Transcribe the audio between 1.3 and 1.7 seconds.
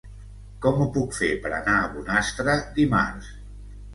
per